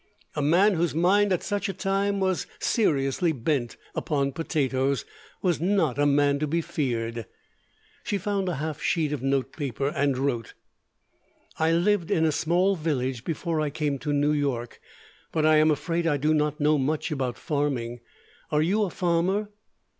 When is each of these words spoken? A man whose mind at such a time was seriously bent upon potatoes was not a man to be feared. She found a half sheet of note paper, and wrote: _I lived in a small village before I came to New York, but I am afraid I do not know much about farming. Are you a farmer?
A 0.35 0.41
man 0.41 0.73
whose 0.73 0.95
mind 0.95 1.31
at 1.31 1.43
such 1.43 1.69
a 1.69 1.73
time 1.73 2.19
was 2.19 2.47
seriously 2.57 3.31
bent 3.33 3.77
upon 3.93 4.31
potatoes 4.31 5.05
was 5.43 5.61
not 5.61 5.99
a 5.99 6.07
man 6.07 6.39
to 6.39 6.47
be 6.47 6.59
feared. 6.59 7.27
She 8.03 8.17
found 8.17 8.49
a 8.49 8.55
half 8.55 8.81
sheet 8.81 9.13
of 9.13 9.21
note 9.21 9.53
paper, 9.55 9.89
and 9.89 10.17
wrote: 10.17 10.55
_I 11.59 11.79
lived 11.83 12.09
in 12.09 12.25
a 12.25 12.31
small 12.31 12.75
village 12.75 13.23
before 13.23 13.61
I 13.61 13.69
came 13.69 13.99
to 13.99 14.11
New 14.11 14.33
York, 14.33 14.81
but 15.31 15.45
I 15.45 15.57
am 15.57 15.69
afraid 15.69 16.07
I 16.07 16.17
do 16.17 16.33
not 16.33 16.59
know 16.59 16.79
much 16.79 17.11
about 17.11 17.37
farming. 17.37 17.99
Are 18.49 18.63
you 18.63 18.81
a 18.85 18.89
farmer? 18.89 19.49